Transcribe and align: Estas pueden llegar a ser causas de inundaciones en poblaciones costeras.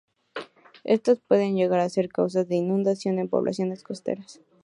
Estas 0.83 1.19
pueden 1.19 1.55
llegar 1.55 1.79
a 1.79 1.87
ser 1.87 2.09
causas 2.09 2.47
de 2.47 2.55
inundaciones 2.55 3.21
en 3.25 3.29
poblaciones 3.29 3.83
costeras. 3.83 4.41